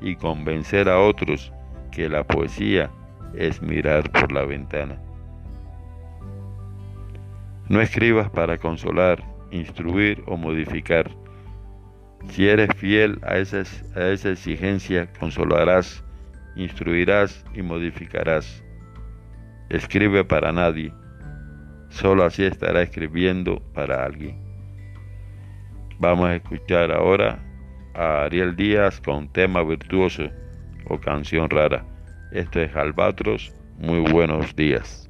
y 0.00 0.16
convencer 0.16 0.88
a 0.88 0.98
otros 0.98 1.52
que 1.92 2.08
la 2.08 2.24
poesía 2.24 2.90
es 3.34 3.60
mirar 3.60 4.10
por 4.10 4.32
la 4.32 4.44
ventana. 4.44 4.96
No 7.68 7.80
escribas 7.80 8.30
para 8.30 8.56
consolar, 8.56 9.22
instruir 9.50 10.22
o 10.26 10.36
modificar. 10.36 11.10
Si 12.28 12.48
eres 12.48 12.68
fiel 12.76 13.18
a 13.22 13.38
esa, 13.38 13.62
a 13.96 14.08
esa 14.08 14.30
exigencia, 14.30 15.10
consolarás, 15.18 16.04
instruirás 16.56 17.44
y 17.54 17.62
modificarás. 17.62 18.62
Escribe 19.70 20.24
para 20.24 20.52
nadie. 20.52 20.92
Solo 21.88 22.24
así 22.24 22.44
estará 22.44 22.82
escribiendo 22.82 23.60
para 23.74 24.04
alguien. 24.04 24.38
Vamos 25.98 26.28
a 26.28 26.36
escuchar 26.36 26.90
ahora 26.92 27.38
a 27.94 28.24
Ariel 28.24 28.56
Díaz 28.56 29.00
con 29.00 29.30
tema 29.32 29.62
virtuoso 29.62 30.24
o 30.88 30.98
canción 30.98 31.50
rara. 31.50 31.84
Esto 32.32 32.60
es 32.60 32.74
Albatros. 32.74 33.52
Muy 33.78 34.00
buenos 34.10 34.54
días. 34.54 35.09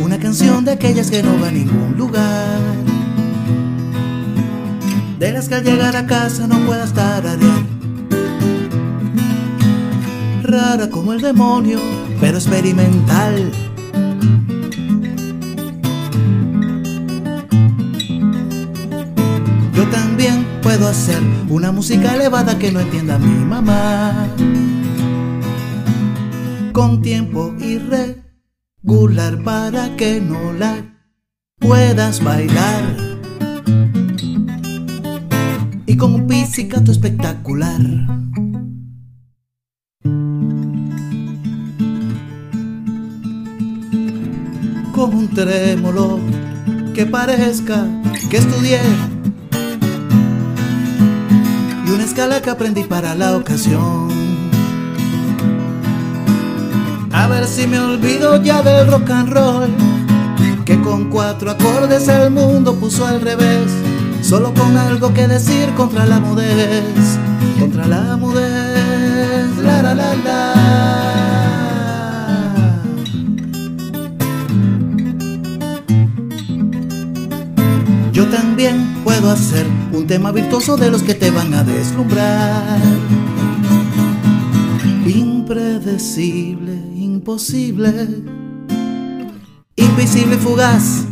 Una 0.00 0.16
canción 0.18 0.64
de 0.64 0.72
aquellas 0.72 1.10
que 1.10 1.24
no 1.24 1.40
va 1.40 1.48
a 1.48 1.50
ningún 1.50 1.96
lugar. 1.96 2.60
De 5.18 5.32
las 5.32 5.48
que 5.48 5.56
al 5.56 5.64
llegar 5.64 5.96
a 5.96 6.06
casa 6.06 6.46
no 6.46 6.58
pueda 6.66 6.84
estar 6.84 7.22
tararear. 7.22 7.64
Rara 10.42 10.88
como 10.88 11.12
el 11.14 11.20
demonio, 11.20 11.80
pero 12.20 12.36
experimental. 12.36 13.50
Yo 19.74 19.84
también 19.88 20.46
puedo 20.62 20.86
hacer 20.86 21.20
una 21.48 21.72
música 21.72 22.14
elevada 22.14 22.56
que 22.56 22.70
no 22.70 22.78
entienda 22.78 23.18
mi 23.18 23.44
mamá. 23.44 24.28
Con 26.72 27.02
tiempo 27.02 27.52
y 27.58 27.78
re 27.78 28.19
gular 28.82 29.42
para 29.42 29.94
que 29.96 30.20
no 30.20 30.52
la 30.52 30.84
puedas 31.58 32.22
bailar. 32.22 32.96
Y 35.86 35.96
con 35.96 36.14
un 36.14 36.26
pizzicato 36.26 36.92
espectacular. 36.92 37.80
Con 44.92 45.14
un 45.14 45.28
trémolo 45.34 46.20
que 46.94 47.06
parezca 47.06 47.86
que 48.30 48.36
estudié. 48.38 48.80
Y 51.86 51.90
una 51.90 52.04
escala 52.04 52.40
que 52.40 52.50
aprendí 52.50 52.84
para 52.84 53.14
la 53.14 53.36
ocasión. 53.36 54.09
A 57.12 57.26
ver 57.26 57.46
si 57.46 57.66
me 57.66 57.78
olvido 57.78 58.42
ya 58.42 58.62
del 58.62 58.86
rock 58.86 59.10
and 59.10 59.32
roll, 59.32 59.70
que 60.64 60.80
con 60.80 61.10
cuatro 61.10 61.50
acordes 61.50 62.06
el 62.08 62.30
mundo 62.30 62.74
puso 62.76 63.04
al 63.06 63.20
revés, 63.20 63.70
solo 64.22 64.54
con 64.54 64.76
algo 64.76 65.12
que 65.12 65.26
decir 65.26 65.70
contra 65.76 66.06
la 66.06 66.20
mudez, 66.20 67.18
contra 67.58 67.86
la 67.86 68.16
mudez, 68.16 69.56
la 69.58 69.82
la 69.82 69.94
la 69.94 70.14
la. 70.14 70.54
Yo 78.12 78.26
también 78.28 79.02
puedo 79.02 79.30
hacer 79.30 79.66
un 79.92 80.06
tema 80.06 80.30
virtuoso 80.30 80.76
de 80.76 80.90
los 80.90 81.02
que 81.02 81.14
te 81.14 81.30
van 81.30 81.54
a 81.54 81.64
deslumbrar. 81.64 82.78
Impredecible 85.06 86.89
imposible, 87.20 87.92
invisible 89.76 90.36
y 90.36 90.38
fugaz. 90.38 91.04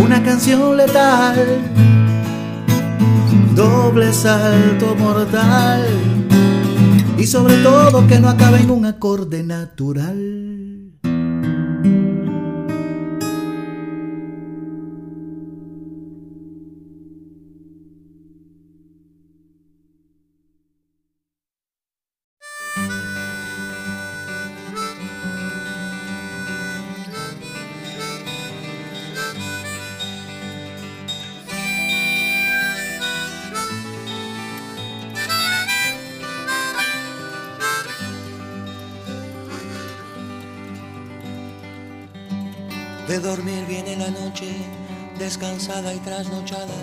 Una 0.00 0.22
canción 0.22 0.76
letal, 0.76 1.58
doble 3.56 4.12
salto 4.12 4.94
mortal 4.94 5.84
y 7.18 7.26
sobre 7.26 7.56
todo 7.64 8.06
que 8.06 8.20
no 8.20 8.28
acabe 8.28 8.60
en 8.60 8.70
un 8.70 8.86
acorde 8.86 9.42
natural. 9.42 10.49
Descansada 45.20 45.92
y 45.92 45.98
trasnochada, 45.98 46.80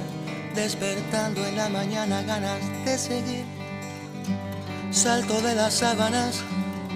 despertando 0.54 1.44
en 1.46 1.58
la 1.58 1.70
mañana 1.70 2.22
ganas 2.22 2.60
de 2.86 2.98
seguir. 2.98 3.46
Salto 4.92 5.42
de 5.42 5.56
las 5.56 5.74
sábanas 5.74 6.44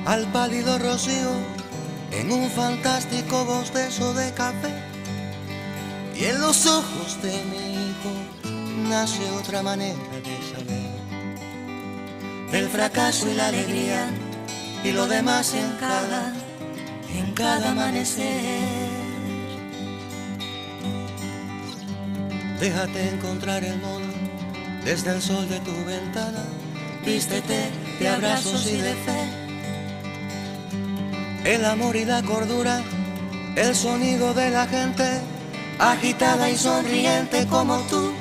al 0.06 0.32
pálido 0.32 0.78
rocío 0.78 1.32
en 2.12 2.32
un 2.32 2.48
fantástico 2.52 3.44
bostezo 3.44 4.14
de 4.14 4.32
café. 4.34 4.72
Y 6.16 6.26
en 6.26 6.40
los 6.40 6.68
ojos 6.68 7.20
de 7.24 7.34
mi 7.46 7.90
hijo 7.90 8.88
nace 8.88 9.30
otra 9.32 9.64
manera 9.64 9.98
de 10.24 10.38
saber. 10.54 10.92
El 12.54 12.70
fracaso 12.70 13.28
y 13.28 13.34
la 13.34 13.48
alegría 13.48 14.06
y 14.84 14.92
lo 14.92 15.08
demás 15.08 15.56
en 15.56 15.72
cada, 15.80 16.34
en 17.16 17.34
cada 17.34 17.72
amanecer. 17.72 18.91
Déjate 22.62 23.10
encontrar 23.10 23.63
el 23.63 23.80
modo 23.80 24.06
desde 24.86 25.15
el 25.15 25.19
sol 25.19 25.50
de 25.50 25.60
tu 25.62 25.74
ventana. 25.84 26.43
Vístete 27.04 27.71
de 28.00 28.08
abrazos 28.08 28.67
y 28.67 28.78
de 28.78 28.93
fe. 28.93 29.19
El 31.43 31.65
amor 31.65 31.95
y 31.95 32.06
la 32.06 32.21
cordura, 32.21 32.84
el 33.56 33.74
sonido 33.74 34.36
de 34.36 34.52
la 34.52 34.67
gente, 34.67 35.21
agitada 35.80 36.52
y 36.52 36.56
sonriente 36.56 37.47
como 37.47 37.80
tú. 37.89 38.13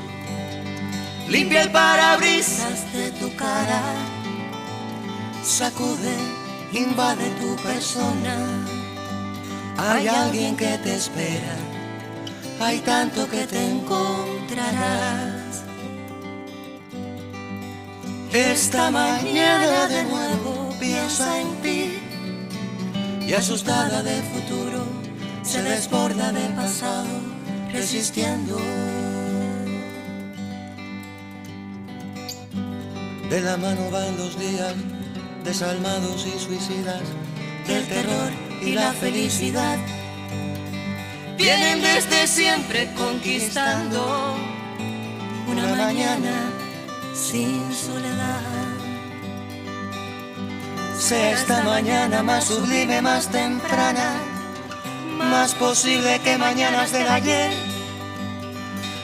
Limpia 1.29 1.65
el 1.65 1.71
parabrisas 1.71 2.91
de 2.95 3.11
tu 3.11 3.37
cara, 3.37 3.83
sacude, 5.45 6.17
invade 6.73 7.29
tu 7.43 7.57
persona. 7.57 8.37
Hay 9.77 10.09
alguien 10.09 10.57
que 10.57 10.79
te 10.79 10.95
espera, 10.95 11.57
hay 12.61 12.79
tanto 12.81 13.29
que 13.29 13.47
te 13.47 13.71
encontrarás. 13.71 15.65
Esta 18.33 18.91
mañana 18.91 19.89
de 19.89 20.05
nuevo 20.05 20.75
piensa 20.79 21.41
en 21.41 21.63
ti 21.63 21.99
y 23.27 23.33
asustada 23.33 24.03
del 24.03 24.23
futuro 24.23 24.85
se 25.43 25.63
desborda 25.63 26.31
del 26.31 26.53
pasado 26.53 27.09
resistiendo. 27.73 28.57
De 33.31 33.41
la 33.41 33.57
mano 33.57 33.91
van 33.91 34.17
los 34.17 34.39
días 34.39 34.75
desalmados 35.45 36.27
y 36.27 36.39
suicidas 36.39 37.03
del 37.67 37.87
terror 37.87 38.31
y 38.63 38.73
la 38.73 38.93
felicidad. 38.93 39.79
Vienen 41.41 41.81
desde 41.81 42.27
siempre 42.27 42.93
conquistando 42.93 44.37
una 45.49 45.75
mañana 45.75 46.53
sin 47.15 47.73
soledad. 47.75 48.43
Sea 50.99 51.31
esta 51.31 51.63
mañana 51.63 52.23
más 52.23 52.45
sublime, 52.45 53.01
más 53.01 53.29
temprana, 53.29 54.21
más 55.17 55.55
posible 55.55 56.21
que 56.23 56.37
mañanas 56.37 56.93
del 56.93 57.09
ayer. 57.09 57.53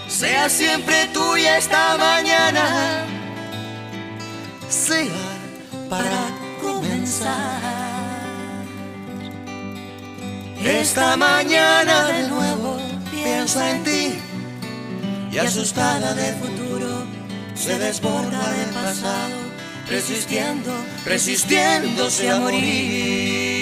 Sea 0.06 0.50
siempre 0.50 1.06
tuya 1.14 1.56
esta 1.56 1.96
mañana, 1.96 3.06
sea 4.68 5.24
para 5.88 6.20
comenzar. 6.60 7.85
Esta 10.66 11.16
mañana 11.16 12.06
de 12.06 12.28
nuevo 12.28 12.76
piensa 13.12 13.70
en 13.70 13.84
ti 13.84 14.18
y 15.30 15.38
asustada 15.38 16.12
del 16.12 16.34
futuro 16.34 17.06
se 17.54 17.78
desborda 17.78 18.50
del 18.50 18.70
pasado, 18.70 19.36
resistiendo, 19.88 20.72
resistiéndose 21.04 22.30
a 22.30 22.40
morir. 22.40 23.55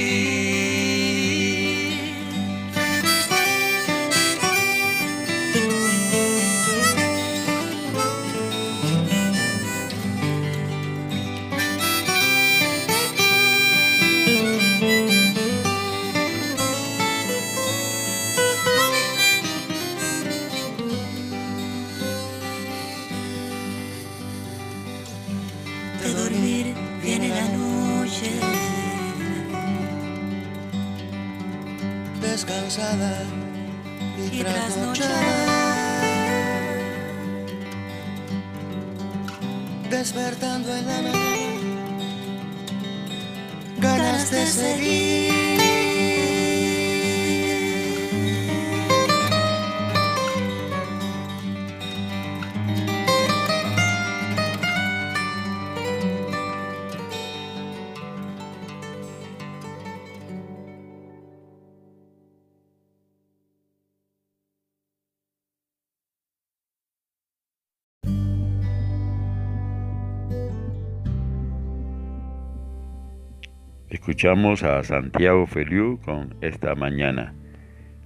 Escuchamos 73.95 74.65
a 74.65 74.83
Santiago 74.83 75.47
Feliu 75.47 76.01
con 76.01 76.35
Esta 76.41 76.75
Mañana, 76.75 77.33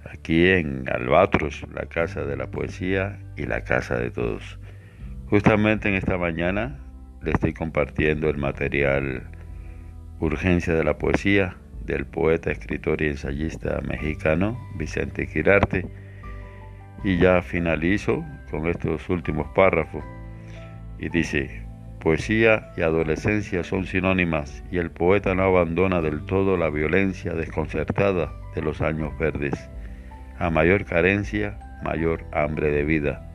aquí 0.05 0.47
en 0.47 0.87
Albatros, 0.87 1.65
la 1.73 1.87
casa 1.87 2.25
de 2.25 2.37
la 2.37 2.51
poesía 2.51 3.19
y 3.35 3.47
la 3.47 3.63
casa 3.63 3.97
de 3.97 4.11
todos. 4.11 4.59
Justamente 5.31 5.89
en 5.89 5.95
esta 5.95 6.19
mañana 6.19 6.79
le 7.23 7.31
estoy 7.31 7.53
compartiendo 7.53 8.29
el 8.29 8.37
material 8.37 9.31
Urgencia 10.19 10.75
de 10.75 10.83
la 10.83 10.99
Poesía 10.99 11.57
del 11.85 12.05
poeta, 12.05 12.51
escritor 12.51 13.01
y 13.01 13.07
ensayista 13.07 13.81
mexicano 13.81 14.59
Vicente 14.77 15.25
Quirarte. 15.25 15.87
Y 17.03 17.17
ya 17.17 17.41
finalizo 17.41 18.23
con 18.51 18.67
estos 18.67 19.09
últimos 19.09 19.47
párrafos. 19.55 20.03
Y 20.99 21.09
dice, 21.09 21.65
Poesía 21.99 22.71
y 22.77 22.81
adolescencia 22.81 23.61
son 23.61 23.85
sinónimas 23.85 24.63
y 24.71 24.77
el 24.77 24.89
poeta 24.89 25.35
no 25.35 25.43
abandona 25.43 26.01
del 26.01 26.25
todo 26.25 26.55
la 26.55 26.69
violencia 26.69 27.33
desconcertada 27.33 28.31
de 28.55 28.61
los 28.61 28.81
años 28.81 29.11
verdes. 29.19 29.69
A 30.37 30.49
mayor 30.49 30.85
carencia, 30.85 31.59
mayor 31.83 32.23
hambre 32.31 32.71
de 32.71 32.85
vida. 32.85 33.29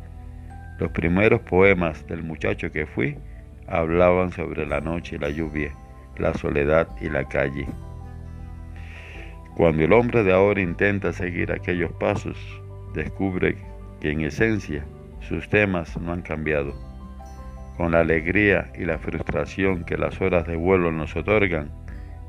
Los 0.78 0.90
primeros 0.92 1.42
poemas 1.42 2.06
del 2.06 2.22
muchacho 2.22 2.72
que 2.72 2.86
fui 2.86 3.18
hablaban 3.68 4.32
sobre 4.32 4.64
la 4.64 4.80
noche 4.80 5.16
y 5.16 5.18
la 5.18 5.28
lluvia, 5.28 5.70
la 6.16 6.32
soledad 6.32 6.88
y 7.02 7.10
la 7.10 7.24
calle. 7.28 7.66
Cuando 9.56 9.84
el 9.84 9.92
hombre 9.92 10.22
de 10.22 10.32
ahora 10.32 10.62
intenta 10.62 11.12
seguir 11.12 11.52
aquellos 11.52 11.92
pasos, 11.92 12.38
descubre 12.94 13.58
que 14.00 14.10
en 14.10 14.22
esencia 14.22 14.86
sus 15.20 15.50
temas 15.50 15.98
no 16.00 16.14
han 16.14 16.22
cambiado 16.22 16.93
con 17.76 17.92
la 17.92 18.00
alegría 18.00 18.70
y 18.78 18.84
la 18.84 18.98
frustración 18.98 19.84
que 19.84 19.96
las 19.96 20.20
horas 20.20 20.46
de 20.46 20.56
vuelo 20.56 20.92
nos 20.92 21.16
otorgan, 21.16 21.70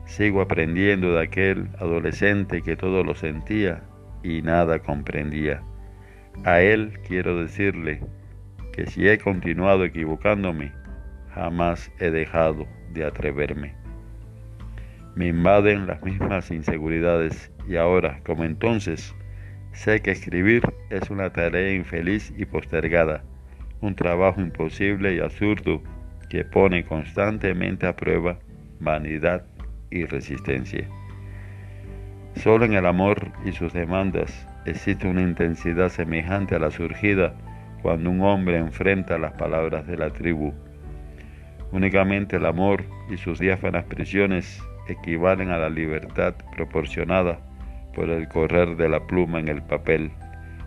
sigo 0.05 0.41
aprendiendo 0.41 1.13
de 1.13 1.23
aquel 1.23 1.69
adolescente 1.79 2.61
que 2.61 2.75
todo 2.75 3.03
lo 3.03 3.15
sentía 3.15 3.83
y 4.23 4.41
nada 4.41 4.79
comprendía. 4.79 5.61
A 6.43 6.61
él 6.61 6.99
quiero 7.07 7.39
decirle 7.39 8.01
que 8.73 8.87
si 8.87 9.07
he 9.07 9.17
continuado 9.17 9.85
equivocándome, 9.85 10.71
jamás 11.33 11.91
he 11.99 12.09
dejado 12.09 12.67
de 12.93 13.05
atreverme. 13.05 13.73
Me 15.15 15.27
invaden 15.27 15.87
las 15.87 16.03
mismas 16.03 16.51
inseguridades 16.51 17.51
y 17.67 17.77
ahora, 17.77 18.19
como 18.25 18.43
entonces, 18.43 19.15
sé 19.71 20.01
que 20.01 20.11
escribir 20.11 20.63
es 20.89 21.09
una 21.09 21.31
tarea 21.31 21.73
infeliz 21.73 22.33
y 22.35 22.45
postergada 22.45 23.23
un 23.85 23.95
trabajo 23.95 24.41
imposible 24.41 25.15
y 25.15 25.19
absurdo 25.19 25.81
que 26.29 26.43
pone 26.43 26.83
constantemente 26.85 27.87
a 27.87 27.95
prueba 27.95 28.37
vanidad 28.79 29.45
y 29.89 30.05
resistencia. 30.05 30.87
Solo 32.35 32.65
en 32.65 32.73
el 32.73 32.85
amor 32.85 33.31
y 33.45 33.53
sus 33.53 33.73
demandas 33.73 34.47
existe 34.65 35.07
una 35.07 35.21
intensidad 35.21 35.89
semejante 35.89 36.55
a 36.55 36.59
la 36.59 36.71
surgida 36.71 37.33
cuando 37.81 38.09
un 38.09 38.21
hombre 38.21 38.57
enfrenta 38.57 39.17
las 39.17 39.33
palabras 39.33 39.87
de 39.87 39.97
la 39.97 40.09
tribu. 40.09 40.53
Únicamente 41.71 42.37
el 42.37 42.45
amor 42.45 42.83
y 43.09 43.17
sus 43.17 43.39
diáfanas 43.39 43.85
prisiones 43.85 44.61
equivalen 44.87 45.49
a 45.49 45.57
la 45.57 45.69
libertad 45.69 46.35
proporcionada 46.55 47.39
por 47.93 48.09
el 48.09 48.27
correr 48.27 48.75
de 48.75 48.89
la 48.89 49.05
pluma 49.07 49.39
en 49.39 49.47
el 49.47 49.61
papel, 49.61 50.11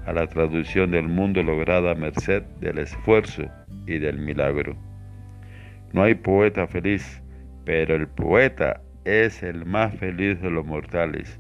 a 0.09 0.13
la 0.15 0.27
traducción 0.27 0.91
del 0.91 1.07
mundo 1.07 1.43
lograda 1.43 1.91
a 1.91 1.95
merced 1.95 2.43
del 2.61 2.79
esfuerzo 2.79 3.43
y 3.87 3.99
del 3.99 4.19
milagro. 4.19 4.75
No 5.93 6.03
hay 6.03 6.15
poeta 6.15 6.67
feliz, 6.67 7.23
pero 7.67 7.95
el 7.95 8.09
poeta 8.09 8.81
es 9.05 9.43
el 9.43 9.67
más 9.67 9.95
feliz 9.97 10.41
de 10.41 10.49
los 10.49 10.65
mortales. 10.65 11.39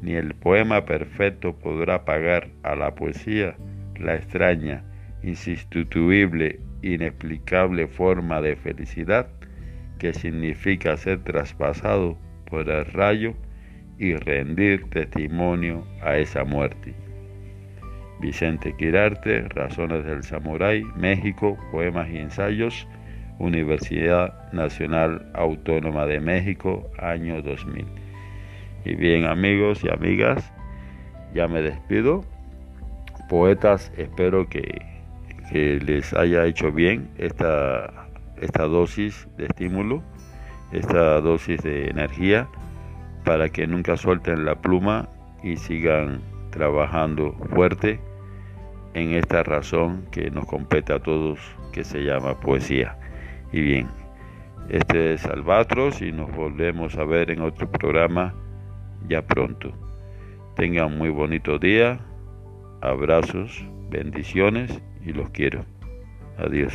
Ni 0.00 0.12
el 0.12 0.32
poema 0.34 0.84
perfecto 0.84 1.58
podrá 1.58 2.04
pagar 2.04 2.48
a 2.62 2.76
la 2.76 2.94
poesía 2.94 3.56
la 3.98 4.14
extraña, 4.14 4.84
insustituible, 5.24 6.60
inexplicable 6.82 7.88
forma 7.88 8.40
de 8.40 8.54
felicidad 8.54 9.28
que 9.98 10.14
significa 10.14 10.96
ser 10.96 11.24
traspasado 11.24 12.16
por 12.46 12.70
el 12.70 12.84
rayo 12.84 13.34
y 13.98 14.14
rendir 14.14 14.88
testimonio 14.90 15.84
a 16.00 16.16
esa 16.16 16.44
muerte. 16.44 17.07
Vicente 18.20 18.74
Quirarte, 18.76 19.42
Razones 19.48 20.04
del 20.04 20.22
Samurái, 20.22 20.82
México, 20.96 21.56
Poemas 21.70 22.08
y 22.10 22.18
Ensayos, 22.18 22.86
Universidad 23.38 24.52
Nacional 24.52 25.30
Autónoma 25.34 26.06
de 26.06 26.20
México, 26.20 26.90
año 26.98 27.40
2000. 27.42 27.86
Y 28.84 28.94
bien 28.96 29.24
amigos 29.24 29.84
y 29.84 29.90
amigas, 29.90 30.52
ya 31.34 31.46
me 31.46 31.62
despido. 31.62 32.24
Poetas, 33.28 33.92
espero 33.96 34.48
que, 34.48 34.82
que 35.50 35.78
les 35.80 36.12
haya 36.14 36.44
hecho 36.46 36.72
bien 36.72 37.08
esta, 37.18 38.08
esta 38.40 38.64
dosis 38.64 39.28
de 39.36 39.46
estímulo, 39.46 40.02
esta 40.72 41.20
dosis 41.20 41.62
de 41.62 41.88
energía, 41.88 42.48
para 43.24 43.48
que 43.48 43.66
nunca 43.66 43.96
suelten 43.96 44.44
la 44.44 44.56
pluma 44.56 45.08
y 45.42 45.56
sigan 45.56 46.20
trabajando 46.50 47.34
fuerte 47.50 48.00
en 48.98 49.14
esta 49.14 49.42
razón 49.42 50.06
que 50.10 50.30
nos 50.30 50.46
compete 50.46 50.92
a 50.92 50.98
todos, 50.98 51.38
que 51.72 51.84
se 51.84 52.00
llama 52.00 52.38
poesía. 52.40 52.96
Y 53.52 53.60
bien, 53.60 53.88
este 54.68 55.14
es 55.14 55.24
Albatros 55.24 56.02
y 56.02 56.12
nos 56.12 56.30
volvemos 56.34 56.96
a 56.96 57.04
ver 57.04 57.30
en 57.30 57.40
otro 57.40 57.70
programa 57.70 58.34
ya 59.08 59.22
pronto. 59.22 59.72
Tengan 60.56 60.98
muy 60.98 61.10
bonito 61.10 61.58
día, 61.58 62.00
abrazos, 62.80 63.64
bendiciones 63.90 64.80
y 65.04 65.12
los 65.12 65.30
quiero. 65.30 65.64
Adiós. 66.36 66.74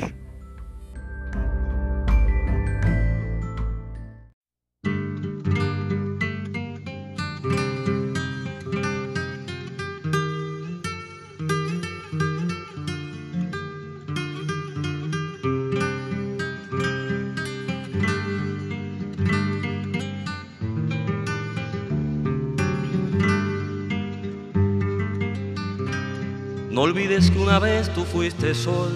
Una 27.54 27.60
vez 27.60 27.94
tú 27.94 28.04
fuiste 28.04 28.56
sol. 28.56 28.92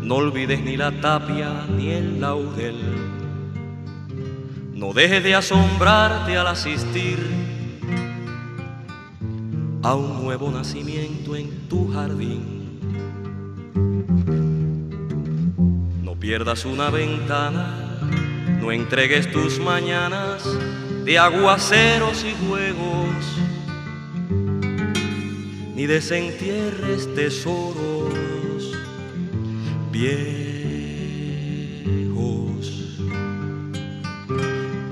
No 0.00 0.14
olvides 0.14 0.64
ni 0.64 0.78
la 0.78 0.90
tapia 0.90 1.66
ni 1.68 1.90
el 1.90 2.22
laurel. 2.22 2.80
No 4.72 4.94
dejes 4.94 5.22
de 5.22 5.34
asombrarte 5.34 6.38
al 6.38 6.46
asistir 6.46 7.18
a 9.82 9.94
un 9.94 10.24
nuevo 10.24 10.50
nacimiento 10.50 11.36
en 11.36 11.68
tu 11.68 11.92
jardín. 11.92 12.80
No 16.02 16.14
pierdas 16.14 16.64
una 16.64 16.88
ventana, 16.88 18.00
no 18.58 18.72
entregues 18.72 19.30
tus 19.30 19.60
mañanas 19.60 20.48
de 21.04 21.18
aguaceros 21.18 22.24
y 22.24 22.34
juegos 22.46 23.03
ni 25.84 25.88
desentierres 25.88 27.14
tesoros 27.14 28.72
viejos. 29.92 30.14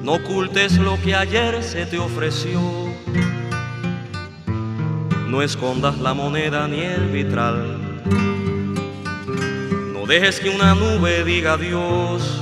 No 0.03 0.13
ocultes 0.15 0.77
lo 0.77 1.01
que 1.01 1.15
ayer 1.15 1.63
se 1.63 1.87
te 1.87 1.99
ofreció. 1.99 2.61
No 5.29 5.41
escondas 5.41 5.99
la 5.99 6.13
moneda 6.13 6.69
ni 6.69 6.81
el 6.81 7.09
vitral. 7.09 7.79
No 9.95 10.05
dejes 10.07 10.41
que 10.41 10.51
una 10.51 10.75
nube 10.75 11.25
diga 11.25 11.55
adiós. 11.55 12.39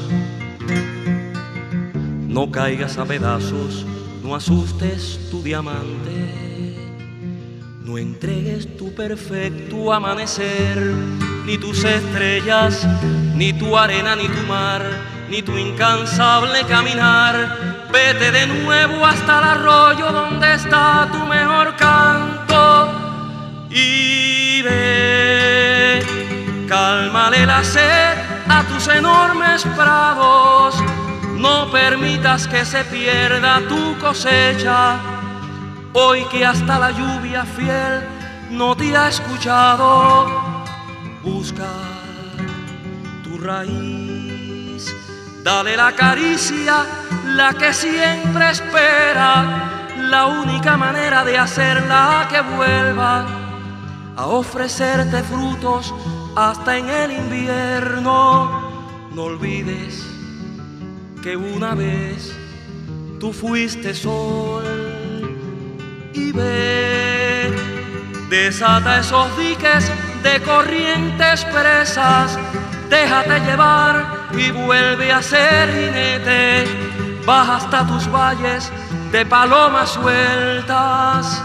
No 2.26 2.50
caigas 2.50 2.98
a 2.98 3.04
pedazos, 3.04 3.86
no 4.24 4.34
asustes 4.34 5.20
tu 5.30 5.40
diamante. 5.40 6.09
Entregues 8.22 8.76
tu 8.76 8.94
perfecto 8.94 9.94
amanecer, 9.94 10.76
ni 11.46 11.56
tus 11.56 11.84
estrellas, 11.84 12.86
ni 13.34 13.54
tu 13.54 13.78
arena, 13.78 14.14
ni 14.14 14.28
tu 14.28 14.46
mar, 14.46 14.82
ni 15.30 15.40
tu 15.40 15.56
incansable 15.56 16.62
caminar. 16.68 17.88
Vete 17.90 18.30
de 18.30 18.46
nuevo 18.46 19.06
hasta 19.06 19.38
el 19.38 19.44
arroyo 19.44 20.12
donde 20.12 20.52
está 20.52 21.08
tu 21.10 21.18
mejor 21.24 21.74
canto 21.76 22.92
y 23.70 24.60
ve, 24.64 26.04
cálmale 26.68 27.46
la 27.46 27.64
sed 27.64 28.18
a 28.50 28.64
tus 28.64 28.86
enormes 28.88 29.64
prados. 29.78 30.74
No 31.38 31.70
permitas 31.70 32.46
que 32.46 32.66
se 32.66 32.84
pierda 32.84 33.62
tu 33.66 33.96
cosecha 33.98 35.19
Hoy 35.92 36.24
que 36.26 36.44
hasta 36.44 36.78
la 36.78 36.92
lluvia 36.92 37.44
fiel 37.44 38.06
no 38.50 38.76
te 38.76 38.96
ha 38.96 39.08
escuchado, 39.08 40.26
busca 41.24 41.66
tu 43.24 43.38
raíz, 43.38 44.94
dale 45.42 45.76
la 45.76 45.90
caricia, 45.92 46.86
la 47.24 47.52
que 47.54 47.72
siempre 47.74 48.50
espera, 48.50 49.88
la 49.96 50.26
única 50.26 50.76
manera 50.76 51.24
de 51.24 51.36
hacerla 51.36 52.28
que 52.30 52.40
vuelva 52.40 53.26
a 54.16 54.26
ofrecerte 54.26 55.24
frutos 55.24 55.92
hasta 56.36 56.78
en 56.78 56.88
el 56.88 57.10
invierno. 57.10 58.70
No 59.12 59.24
olvides 59.24 60.06
que 61.20 61.36
una 61.36 61.74
vez 61.74 62.32
tú 63.18 63.32
fuiste 63.32 63.92
sol 63.92 64.89
y 66.12 66.32
ve, 66.32 67.52
desata 68.28 68.98
esos 69.00 69.36
diques 69.36 69.90
de 70.22 70.40
corrientes 70.42 71.44
presas, 71.46 72.38
déjate 72.88 73.40
llevar 73.40 74.28
y 74.32 74.50
vuelve 74.50 75.12
a 75.12 75.22
ser 75.22 75.70
jinete, 75.72 76.64
baja 77.24 77.56
hasta 77.56 77.86
tus 77.86 78.10
valles 78.10 78.70
de 79.12 79.24
palomas 79.26 79.90
sueltas, 79.90 81.42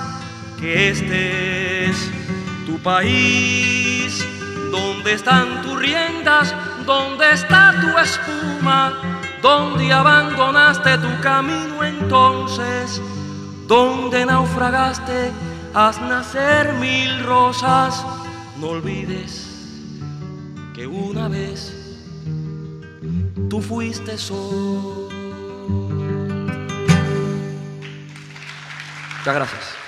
que 0.60 0.90
este 0.90 1.90
es 1.90 2.12
tu 2.66 2.78
país, 2.80 4.26
donde 4.72 5.14
están 5.14 5.62
tus 5.62 5.80
riendas, 5.80 6.54
donde 6.86 7.32
está 7.32 7.74
tu 7.82 7.98
espuma, 7.98 8.94
donde 9.42 9.92
abandonaste 9.94 10.98
tu 10.98 11.22
camino 11.22 11.84
entonces 11.84 13.02
donde 13.68 14.26
naufragaste, 14.26 15.32
haz 15.74 16.00
nacer 16.02 16.74
mil 16.74 17.24
rosas. 17.24 18.06
No 18.60 18.70
olvides 18.70 19.48
que 20.74 20.88
una 20.88 21.28
vez 21.28 21.74
tú 23.50 23.62
fuiste 23.62 24.18
sol. 24.18 25.10
Muchas 29.20 29.36
gracias. 29.36 29.85